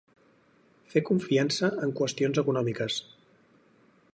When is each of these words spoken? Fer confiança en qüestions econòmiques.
Fer 0.93 1.03
confiança 1.09 1.69
en 1.87 1.93
qüestions 1.99 2.41
econòmiques. 2.45 2.99